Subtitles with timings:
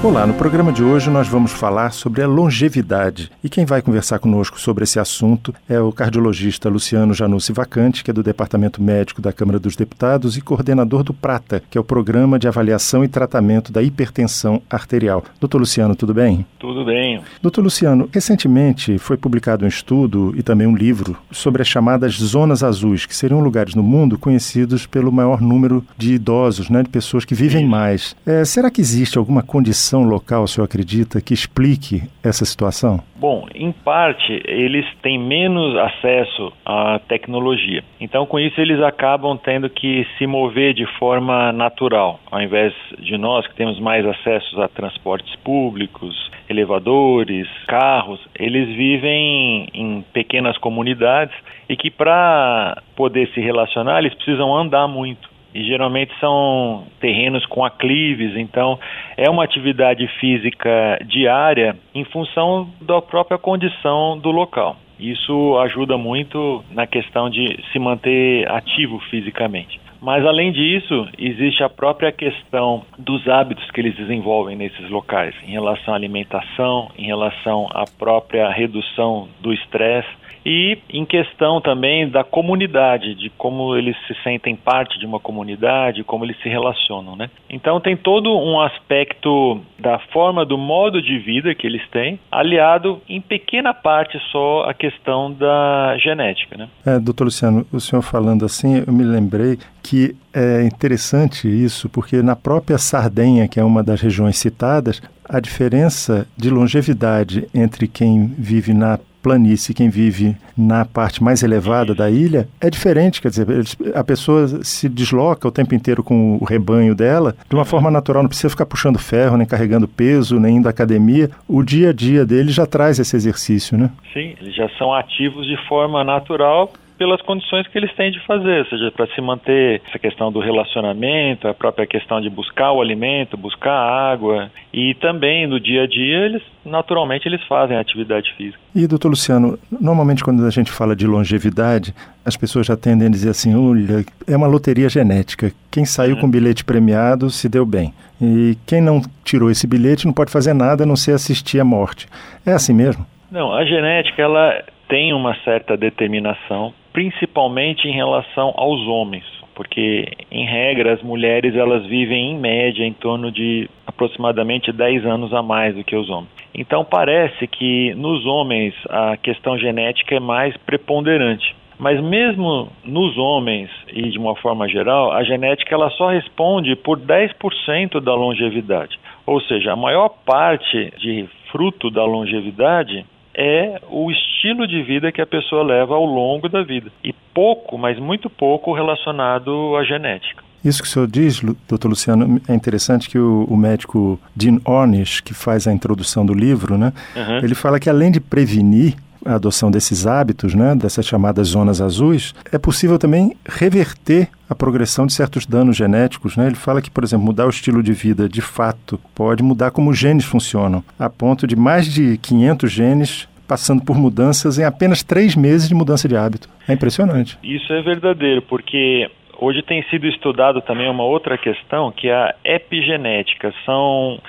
[0.00, 3.32] Olá, no programa de hoje nós vamos falar sobre a longevidade.
[3.42, 8.10] E quem vai conversar conosco sobre esse assunto é o cardiologista Luciano Janussi Vacante, que
[8.12, 11.84] é do Departamento Médico da Câmara dos Deputados e coordenador do PRATA, que é o
[11.84, 15.24] Programa de Avaliação e Tratamento da Hipertensão Arterial.
[15.40, 16.46] Doutor Luciano, tudo bem?
[16.60, 17.20] Tudo bem.
[17.42, 22.62] Doutor Luciano, recentemente foi publicado um estudo e também um livro sobre as chamadas zonas
[22.62, 27.24] azuis, que seriam lugares no mundo conhecidos pelo maior número de idosos, né, de pessoas
[27.24, 28.14] que vivem mais.
[28.24, 33.00] É, será que existe alguma condição local, o senhor acredita, que explique essa situação?
[33.16, 37.82] Bom, em parte, eles têm menos acesso à tecnologia.
[38.00, 43.16] Então, com isso, eles acabam tendo que se mover de forma natural, ao invés de
[43.16, 48.20] nós que temos mais acesso a transportes públicos, elevadores, carros.
[48.38, 51.34] Eles vivem em pequenas comunidades
[51.68, 57.64] e que, para poder se relacionar, eles precisam andar muito e geralmente são terrenos com
[57.64, 58.78] aclives, então
[59.16, 64.76] é uma atividade física diária em função da própria condição do local.
[64.98, 69.80] Isso ajuda muito na questão de se manter ativo fisicamente.
[70.00, 75.50] Mas além disso, existe a própria questão dos hábitos que eles desenvolvem nesses locais, em
[75.50, 80.08] relação à alimentação, em relação à própria redução do estresse
[80.44, 86.04] e em questão também da comunidade, de como eles se sentem parte de uma comunidade,
[86.04, 87.28] como eles se relacionam, né?
[87.50, 93.02] Então tem todo um aspecto da forma do modo de vida que eles têm, aliado
[93.08, 96.68] em pequena parte só a questão da genética, né?
[96.86, 99.58] É, doutor Luciano, o senhor falando assim, eu me lembrei
[99.88, 105.40] que é interessante isso, porque na própria Sardenha, que é uma das regiões citadas, a
[105.40, 112.10] diferença de longevidade entre quem vive na planície, quem vive na parte mais elevada da
[112.10, 113.22] ilha, é diferente.
[113.22, 113.46] Quer dizer,
[113.94, 118.22] a pessoa se desloca o tempo inteiro com o rebanho dela de uma forma natural,
[118.22, 121.30] não precisa ficar puxando ferro, nem carregando peso, nem indo à academia.
[121.48, 123.90] O dia a dia dele já traz esse exercício, né?
[124.12, 128.58] Sim, eles já são ativos de forma natural pelas condições que eles têm de fazer,
[128.58, 132.82] ou seja, para se manter essa questão do relacionamento, a própria questão de buscar o
[132.82, 138.34] alimento, buscar a água e também no dia a dia eles naturalmente eles fazem atividade
[138.34, 138.58] física.
[138.74, 141.94] E doutor Luciano, normalmente quando a gente fala de longevidade,
[142.24, 145.52] as pessoas já tendem a dizer assim, olha, é uma loteria genética.
[145.70, 146.22] Quem saiu uhum.
[146.22, 147.94] com bilhete premiado se deu bem.
[148.20, 151.64] E quem não tirou esse bilhete não pode fazer nada a não ser assistir à
[151.64, 152.08] morte.
[152.44, 153.06] É assim mesmo?
[153.30, 159.22] Não, a genética ela tem uma certa determinação principalmente em relação aos homens,
[159.54, 165.32] porque em regra as mulheres elas vivem em média em torno de aproximadamente 10 anos
[165.32, 166.32] a mais do que os homens.
[166.52, 171.54] Então parece que nos homens a questão genética é mais preponderante.
[171.78, 176.98] Mas mesmo nos homens e de uma forma geral, a genética ela só responde por
[176.98, 178.98] 10% da longevidade.
[179.24, 183.06] Ou seja, a maior parte de fruto da longevidade
[183.40, 186.90] é o estilo de vida que a pessoa leva ao longo da vida.
[187.04, 190.42] E pouco, mas muito pouco relacionado à genética.
[190.64, 195.20] Isso que o senhor diz, doutor Luciano, é interessante que o, o, médico Dean Ornish,
[195.20, 197.38] que faz a introdução do livro, né, uhum.
[197.38, 198.96] ele fala que além de prevenir
[199.28, 205.06] a adoção desses hábitos, né, dessas chamadas zonas azuis, é possível também reverter a progressão
[205.06, 206.36] de certos danos genéticos.
[206.36, 206.46] Né?
[206.46, 209.90] Ele fala que, por exemplo, mudar o estilo de vida de fato pode mudar como
[209.90, 215.02] os genes funcionam, a ponto de mais de 500 genes passando por mudanças em apenas
[215.02, 216.48] três meses de mudança de hábito.
[216.68, 217.38] É impressionante.
[217.42, 222.34] Isso é verdadeiro, porque hoje tem sido estudado também uma outra questão, que é a
[222.44, 223.52] epigenética.
[223.64, 224.20] São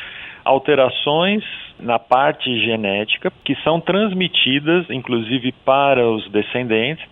[0.45, 1.43] alterações
[1.79, 7.05] na parte genética que são transmitidas, inclusive para os descendentes,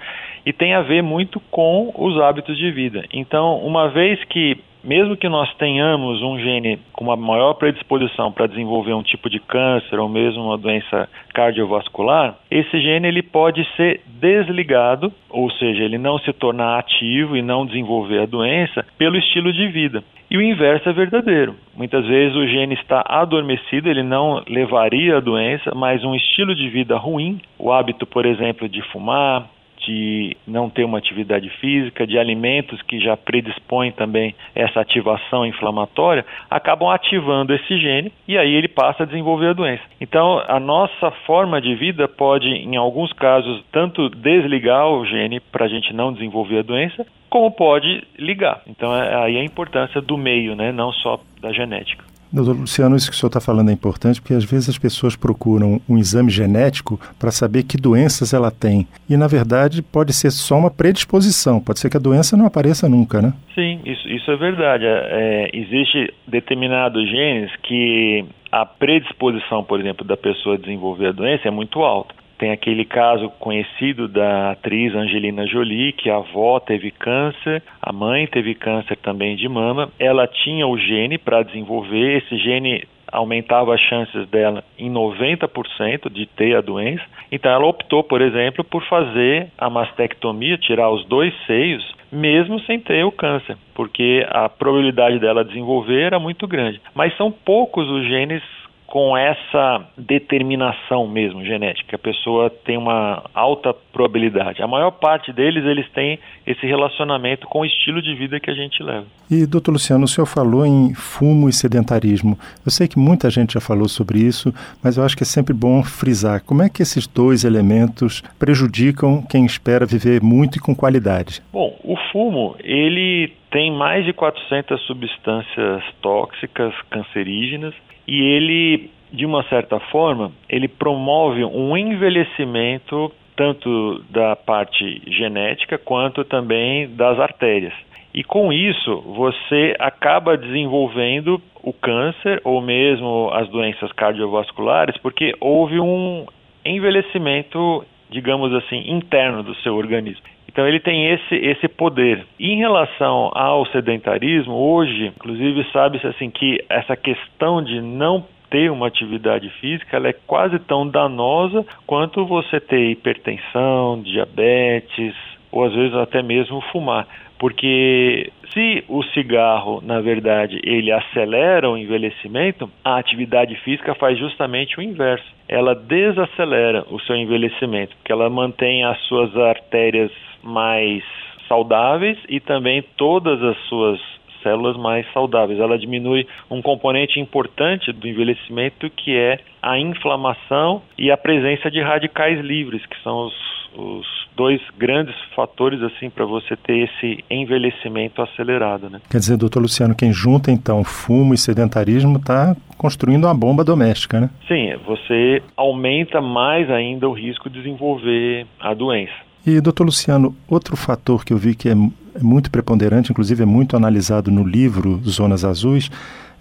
[0.45, 3.03] e tem a ver muito com os hábitos de vida.
[3.11, 8.47] Então, uma vez que mesmo que nós tenhamos um gene com uma maior predisposição para
[8.47, 13.99] desenvolver um tipo de câncer ou mesmo uma doença cardiovascular, esse gene ele pode ser
[14.07, 19.51] desligado, ou seja, ele não se tornar ativo e não desenvolver a doença pelo estilo
[19.51, 20.01] de vida.
[20.31, 21.55] E o inverso é verdadeiro.
[21.75, 26.69] Muitas vezes o gene está adormecido, ele não levaria a doença, mas um estilo de
[26.69, 29.47] vida ruim, o hábito, por exemplo, de fumar,
[29.87, 36.25] de não ter uma atividade física, de alimentos que já predispõem também essa ativação inflamatória,
[36.49, 39.83] acabam ativando esse gene e aí ele passa a desenvolver a doença.
[40.01, 45.65] Então, a nossa forma de vida pode, em alguns casos, tanto desligar o gene para
[45.65, 48.61] a gente não desenvolver a doença, como pode ligar.
[48.67, 52.03] Então, é aí a importância do meio, né, não só da genética.
[52.31, 55.15] Doutor Luciano, isso que o senhor está falando é importante porque às vezes as pessoas
[55.15, 58.87] procuram um exame genético para saber que doenças ela tem.
[59.09, 62.89] E na verdade pode ser só uma predisposição, pode ser que a doença não apareça
[62.89, 63.33] nunca, né?
[63.55, 64.85] Sim, isso, isso é verdade.
[64.85, 71.11] É, é existe determinados genes que a predisposição, por exemplo, da pessoa a desenvolver a
[71.11, 72.13] doença é muito alta.
[72.37, 78.27] Tem aquele caso conhecido da atriz Angelina Jolie, que a avó teve câncer, a mãe
[78.27, 79.89] teve câncer também de mama.
[79.99, 86.25] Ela tinha o gene para desenvolver, esse gene aumentava as chances dela em 90% de
[86.25, 87.03] ter a doença.
[87.31, 92.79] Então ela optou, por exemplo, por fazer a mastectomia, tirar os dois seios, mesmo sem
[92.79, 96.81] ter o câncer, porque a probabilidade dela desenvolver era muito grande.
[96.93, 98.43] Mas são poucos os genes
[98.87, 101.97] com essa determinação mesmo genética.
[101.97, 104.63] A pessoa tem uma alta probabilidade.
[104.63, 108.53] A maior parte deles, eles têm esse relacionamento com o estilo de vida que a
[108.53, 109.05] gente leva.
[109.29, 112.39] E, doutor Luciano, o senhor falou em fumo e sedentarismo.
[112.65, 115.53] Eu sei que muita gente já falou sobre isso, mas eu acho que é sempre
[115.53, 116.41] bom frisar.
[116.45, 121.41] Como é que esses dois elementos prejudicam quem espera viver muito e com qualidade?
[121.51, 127.73] Bom, o fumo, ele tem mais de 400 substâncias tóxicas cancerígenas
[128.07, 136.23] e ele, de uma certa forma, ele promove um envelhecimento tanto da parte genética quanto
[136.23, 137.73] também das artérias.
[138.13, 145.79] E com isso, você acaba desenvolvendo o câncer ou mesmo as doenças cardiovasculares, porque houve
[145.79, 146.25] um
[146.65, 150.23] envelhecimento, digamos assim, interno do seu organismo.
[150.47, 152.25] Então ele tem esse, esse poder.
[152.39, 158.87] Em relação ao sedentarismo, hoje, inclusive, sabe-se assim que essa questão de não ter uma
[158.87, 165.13] atividade física ela é quase tão danosa quanto você ter hipertensão, diabetes
[165.51, 167.07] ou às vezes até mesmo fumar.
[167.39, 174.79] Porque se o cigarro, na verdade, ele acelera o envelhecimento, a atividade física faz justamente
[174.79, 175.25] o inverso.
[175.47, 180.11] Ela desacelera o seu envelhecimento, porque ela mantém as suas artérias
[180.43, 181.03] mais
[181.47, 183.99] saudáveis e também todas as suas
[184.41, 185.59] células mais saudáveis.
[185.59, 191.81] Ela diminui um componente importante do envelhecimento que é a inflamação e a presença de
[191.81, 193.33] radicais livres, que são os,
[193.75, 199.01] os dois grandes fatores assim para você ter esse envelhecimento acelerado, né?
[199.09, 204.19] Quer dizer, doutor Luciano, quem junta então fumo e sedentarismo está construindo uma bomba doméstica,
[204.21, 204.29] né?
[204.47, 209.27] Sim, você aumenta mais ainda o risco de desenvolver a doença.
[209.45, 211.75] E, doutor Luciano, outro fator que eu vi que é, é
[212.21, 215.89] muito preponderante, inclusive é muito analisado no livro Zonas Azuis,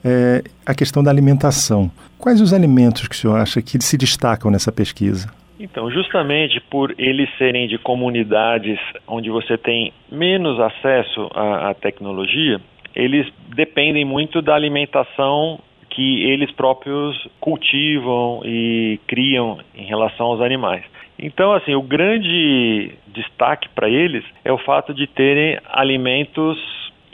[0.05, 1.91] é a questão da alimentação.
[2.19, 5.29] Quais os alimentos que o senhor acha que se destacam nessa pesquisa?
[5.59, 12.61] Então, justamente por eles serem de comunidades onde você tem menos acesso à, à tecnologia,
[12.95, 15.59] eles dependem muito da alimentação
[15.97, 20.85] que eles próprios cultivam e criam em relação aos animais.
[21.19, 26.59] Então, assim, o grande destaque para eles é o fato de terem alimentos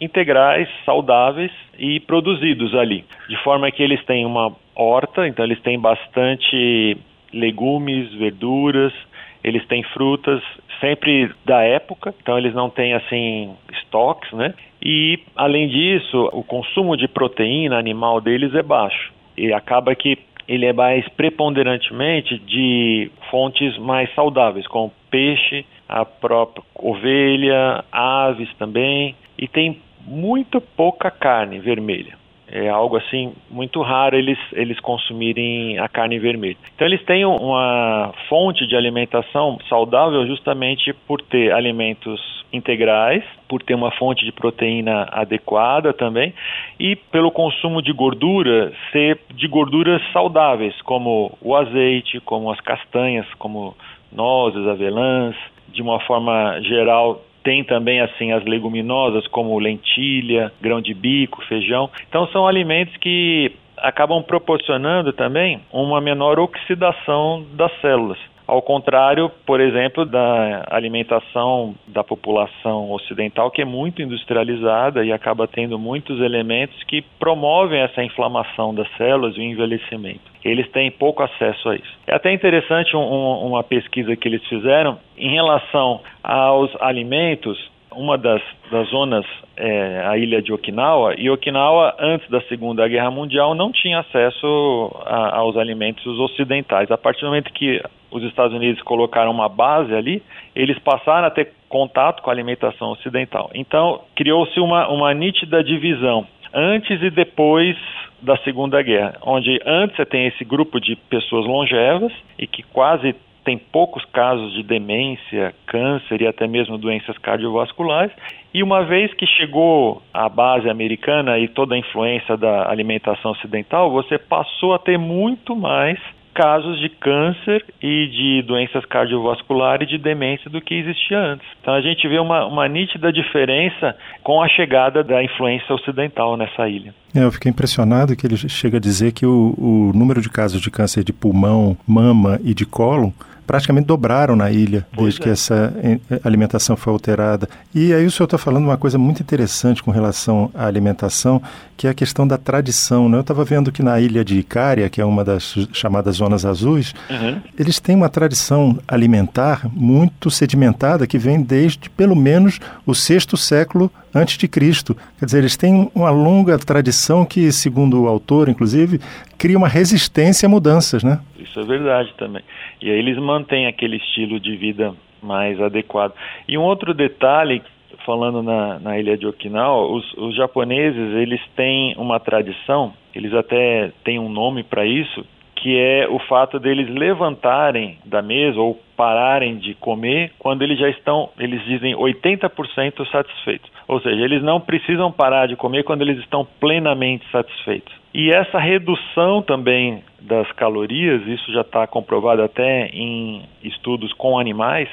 [0.00, 5.78] integrais, saudáveis e produzidos ali, de forma que eles têm uma horta, então eles têm
[5.78, 6.96] bastante
[7.32, 8.92] legumes, verduras,
[9.42, 10.42] eles têm frutas
[10.80, 14.54] sempre da época, então eles não têm assim estoques, né?
[14.82, 19.12] E além disso, o consumo de proteína animal deles é baixo.
[19.36, 20.18] E acaba que
[20.48, 29.14] ele é mais preponderantemente de fontes mais saudáveis, como peixe, a própria ovelha, aves também,
[29.38, 32.21] e tem muito pouca carne vermelha.
[32.54, 36.58] É algo assim muito raro eles, eles consumirem a carne vermelha.
[36.74, 42.20] Então eles têm uma fonte de alimentação saudável justamente por ter alimentos
[42.52, 46.34] integrais, por ter uma fonte de proteína adequada também
[46.78, 53.26] e pelo consumo de gordura ser de gorduras saudáveis, como o azeite, como as castanhas,
[53.38, 53.74] como
[54.12, 55.34] nozes, avelãs,
[55.68, 61.90] de uma forma geral tem também assim as leguminosas como lentilha, grão de bico, feijão.
[62.08, 68.18] Então são alimentos que acabam proporcionando também uma menor oxidação das células.
[68.52, 75.48] Ao contrário, por exemplo, da alimentação da população ocidental, que é muito industrializada e acaba
[75.48, 80.30] tendo muitos elementos que promovem essa inflamação das células e o envelhecimento.
[80.44, 81.98] Eles têm pouco acesso a isso.
[82.06, 88.42] É até interessante um, uma pesquisa que eles fizeram em relação aos alimentos uma das,
[88.70, 89.24] das zonas
[89.56, 94.90] é a ilha de Okinawa, e Okinawa, antes da Segunda Guerra Mundial, não tinha acesso
[95.04, 96.90] a, aos alimentos ocidentais.
[96.90, 100.22] A partir do momento que os Estados Unidos colocaram uma base ali,
[100.54, 103.50] eles passaram a ter contato com a alimentação ocidental.
[103.54, 107.76] Então, criou-se uma, uma nítida divisão antes e depois
[108.20, 113.14] da Segunda Guerra, onde antes você tem esse grupo de pessoas longevas e que quase
[113.44, 118.12] tem poucos casos de demência, câncer e até mesmo doenças cardiovasculares.
[118.54, 123.90] E uma vez que chegou a base americana e toda a influência da alimentação ocidental,
[123.90, 125.98] você passou a ter muito mais
[126.34, 131.46] casos de câncer e de doenças cardiovasculares e de demência do que existia antes.
[131.60, 136.68] Então a gente vê uma, uma nítida diferença com a chegada da influência ocidental nessa
[136.68, 136.94] ilha.
[137.14, 140.60] É, eu fiquei impressionado que ele chega a dizer que o, o número de casos
[140.60, 143.10] de câncer de pulmão, mama e de cólon
[143.46, 145.24] praticamente dobraram na ilha pois desde é.
[145.24, 147.48] que essa eh, alimentação foi alterada.
[147.74, 151.42] E aí o senhor está falando uma coisa muito interessante com relação à alimentação,
[151.76, 153.08] que é a questão da tradição.
[153.08, 153.16] Né?
[153.16, 156.94] Eu estava vendo que na ilha de Icária, que é uma das chamadas zonas azuis,
[157.10, 157.40] uhum.
[157.58, 163.90] eles têm uma tradição alimentar muito sedimentada que vem desde pelo menos o sexto século
[164.14, 164.96] antes de Cristo.
[165.18, 169.00] Quer dizer, eles têm uma longa tradição que, segundo o autor, inclusive,
[169.38, 171.20] cria uma resistência a mudanças, né?
[171.38, 172.42] Isso é verdade também.
[172.80, 176.12] E aí eles mantêm aquele estilo de vida mais adequado.
[176.48, 177.62] E um outro detalhe,
[178.04, 183.92] falando na, na ilha de Okinawa, os, os japoneses, eles têm uma tradição, eles até
[184.04, 185.24] têm um nome para isso,
[185.62, 190.88] que é o fato deles levantarem da mesa ou pararem de comer quando eles já
[190.88, 193.70] estão, eles dizem 80% satisfeitos.
[193.86, 197.94] Ou seja, eles não precisam parar de comer quando eles estão plenamente satisfeitos.
[198.12, 204.88] E essa redução também das calorias, isso já está comprovado até em estudos com animais,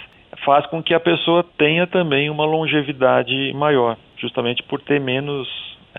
[0.46, 5.48] faz com que a pessoa tenha também uma longevidade maior, justamente por ter menos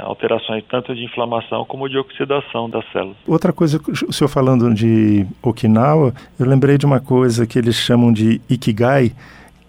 [0.00, 3.16] alterações tanto de inflamação como de oxidação das células.
[3.26, 8.12] Outra coisa, o senhor falando de Okinawa, eu lembrei de uma coisa que eles chamam
[8.12, 9.12] de Ikigai,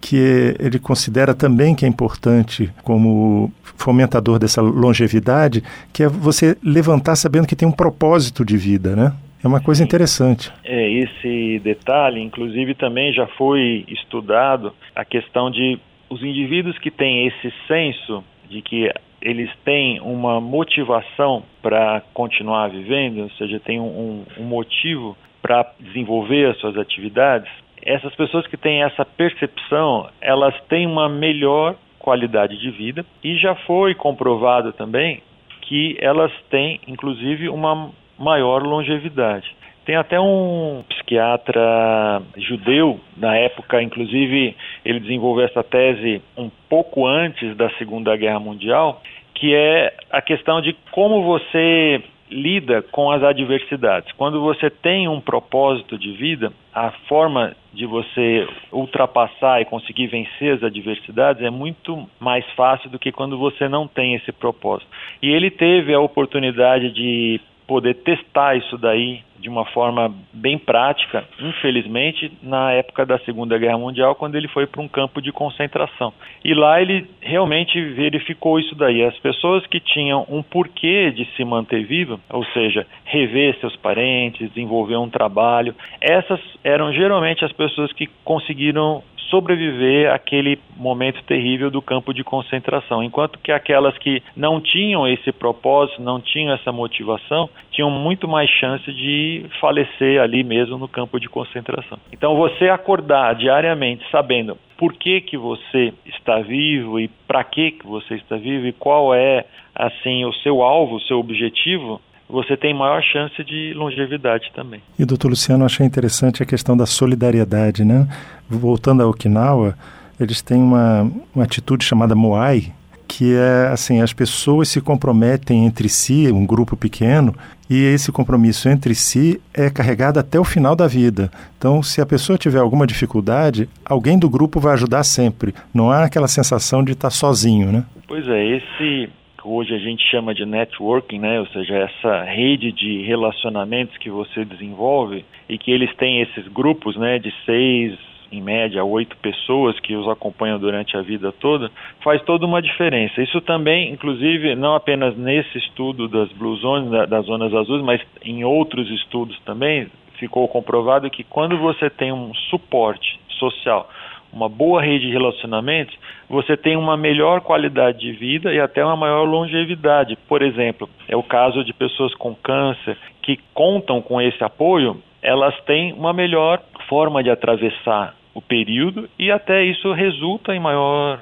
[0.02, 7.16] que ele considera também que é importante como fomentador dessa longevidade, que é você levantar
[7.16, 9.14] sabendo que tem um propósito de vida, né?
[9.44, 10.52] É uma coisa interessante.
[10.64, 17.28] É, esse detalhe, inclusive, também já foi estudado a questão de os indivíduos que têm
[17.28, 24.26] esse senso de que eles têm uma motivação para continuar vivendo, ou seja, tem um,
[24.38, 27.50] um motivo para desenvolver as suas atividades,
[27.84, 33.56] essas pessoas que têm essa percepção, elas têm uma melhor qualidade de vida e já
[33.56, 35.22] foi comprovado também
[35.62, 39.56] que elas têm, inclusive, uma maior longevidade.
[39.92, 44.56] Tem até um psiquiatra judeu, na época, inclusive,
[44.86, 49.02] ele desenvolveu essa tese um pouco antes da Segunda Guerra Mundial,
[49.36, 54.10] que é a questão de como você lida com as adversidades.
[54.14, 60.54] Quando você tem um propósito de vida, a forma de você ultrapassar e conseguir vencer
[60.54, 64.90] as adversidades é muito mais fácil do que quando você não tem esse propósito.
[65.22, 71.26] E ele teve a oportunidade de poder testar isso daí de uma forma bem prática,
[71.40, 76.14] infelizmente, na época da Segunda Guerra Mundial, quando ele foi para um campo de concentração.
[76.46, 79.04] E lá ele realmente verificou isso daí.
[79.04, 84.48] As pessoas que tinham um porquê de se manter vivo, ou seja, rever seus parentes,
[84.50, 91.82] desenvolver um trabalho, essas eram geralmente as pessoas que conseguiram sobreviver àquele momento terrível do
[91.82, 97.50] campo de concentração, enquanto que aquelas que não tinham esse propósito, não tinham essa motivação,
[97.72, 101.98] tinham muito mais chance de falecer ali mesmo no campo de concentração.
[102.12, 107.86] Então você acordar diariamente sabendo por que que você está vivo e para que que
[107.86, 112.02] você está vivo e qual é assim o seu alvo, o seu objetivo,
[112.32, 114.82] você tem maior chance de longevidade também.
[114.98, 118.08] E doutor Luciano, achei interessante a questão da solidariedade, né?
[118.50, 119.76] Voltando a Okinawa,
[120.20, 122.72] eles têm uma, uma atitude chamada Moai,
[123.08, 127.36] que é assim, as pessoas se comprometem entre si, um grupo pequeno,
[127.70, 131.30] e esse compromisso entre si é carregado até o final da vida.
[131.58, 135.54] Então, se a pessoa tiver alguma dificuldade, alguém do grupo vai ajudar sempre.
[135.74, 137.84] Não há aquela sensação de estar sozinho, né?
[138.08, 139.10] Pois é, esse
[139.44, 141.40] hoje a gente chama de networking, né?
[141.40, 146.96] Ou seja, essa rede de relacionamentos que você desenvolve e que eles têm esses grupos,
[146.96, 147.98] né, de seis,
[148.32, 151.70] em média, oito pessoas que os acompanham durante a vida toda,
[152.02, 153.22] faz toda uma diferença.
[153.22, 158.44] Isso também, inclusive, não apenas nesse estudo das Blue Zones, das zonas azuis, mas em
[158.44, 163.90] outros estudos também, ficou comprovado que quando você tem um suporte social,
[164.32, 165.96] uma boa rede de relacionamentos,
[166.30, 170.18] você tem uma melhor qualidade de vida e até uma maior longevidade.
[170.28, 175.56] Por exemplo, é o caso de pessoas com câncer que contam com esse apoio, elas
[175.66, 181.20] têm uma melhor forma de atravessar o período e até isso resulta em maior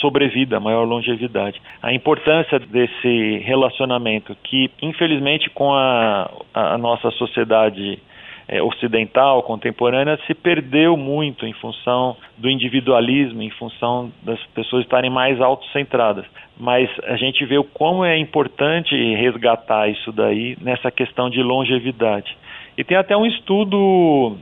[0.00, 1.60] sobrevida, maior longevidade.
[1.82, 7.98] A importância desse relacionamento que, infelizmente, com a, a nossa sociedade
[8.50, 15.08] é, ocidental, contemporânea, se perdeu muito em função do individualismo, em função das pessoas estarem
[15.08, 16.24] mais autocentradas.
[16.58, 22.36] Mas a gente vê o como é importante resgatar isso daí nessa questão de longevidade.
[22.76, 24.36] E tem até um estudo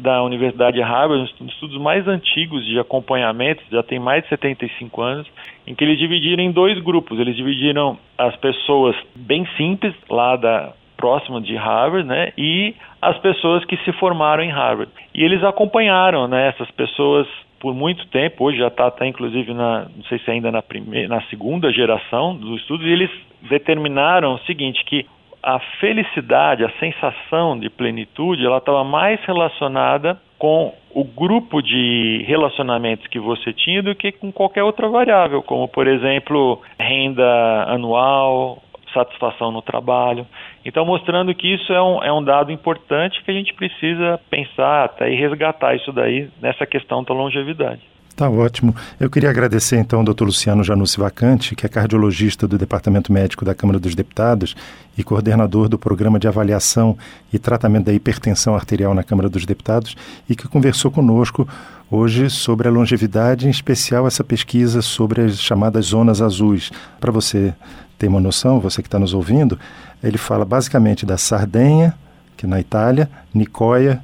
[0.00, 4.28] da Universidade de Harvard, um dos estudos mais antigos de acompanhamento, já tem mais de
[4.28, 5.26] 75 anos,
[5.66, 7.18] em que eles dividiram em dois grupos.
[7.18, 13.64] Eles dividiram as pessoas bem simples, lá da próximo de Harvard, né, e as pessoas
[13.64, 14.90] que se formaram em Harvard.
[15.14, 17.26] E eles acompanharam, né, essas pessoas
[17.58, 21.08] por muito tempo, hoje já está até inclusive na, não sei se ainda na primeira,
[21.08, 23.10] na segunda geração dos estudos, e eles
[23.42, 25.06] determinaram o seguinte, que
[25.42, 33.06] a felicidade, a sensação de plenitude, ela estava mais relacionada com o grupo de relacionamentos
[33.06, 38.62] que você tinha do que com qualquer outra variável, como por exemplo renda anual,
[38.92, 40.26] satisfação no trabalho.
[40.66, 44.86] Então, mostrando que isso é um, é um dado importante que a gente precisa pensar
[44.86, 47.80] até e resgatar isso daí nessa questão da longevidade.
[48.16, 48.74] Tá ótimo.
[48.98, 50.24] Eu queria agradecer então ao Dr.
[50.24, 54.56] Luciano Janussi Vacante, que é cardiologista do Departamento Médico da Câmara dos Deputados
[54.96, 56.96] e coordenador do Programa de Avaliação
[57.30, 59.94] e Tratamento da Hipertensão Arterial na Câmara dos Deputados
[60.26, 61.46] e que conversou conosco
[61.90, 66.70] hoje sobre a longevidade, em especial essa pesquisa sobre as chamadas zonas azuis.
[66.98, 67.52] Para você
[67.98, 69.58] ter uma noção, você que está nos ouvindo,
[70.02, 71.94] ele fala basicamente da Sardenha,
[72.34, 74.02] que é na Itália, Nicoya,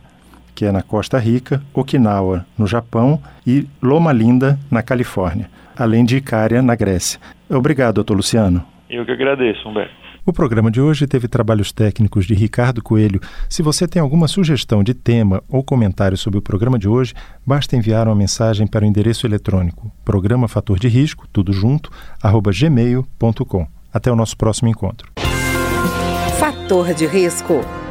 [0.62, 6.18] que é na Costa Rica, Okinawa, no Japão, e Loma Linda, na Califórnia, além de
[6.18, 7.18] Icária, na Grécia.
[7.50, 8.64] Obrigado, doutor Luciano.
[8.88, 9.92] Eu que agradeço, Humberto.
[10.24, 13.20] O programa de hoje teve trabalhos técnicos de Ricardo Coelho.
[13.48, 17.12] Se você tem alguma sugestão de tema ou comentário sobre o programa de hoje,
[17.44, 21.90] basta enviar uma mensagem para o endereço eletrônico programa fator de risco, tudo junto,
[22.22, 23.66] arroba gmail.com.
[23.92, 25.10] Até o nosso próximo encontro.
[26.38, 27.62] Fator de risco